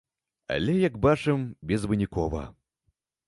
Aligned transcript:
Але, 0.55 0.73
як 0.87 0.95
бачым, 1.03 1.43
безвынікова. 1.71 2.43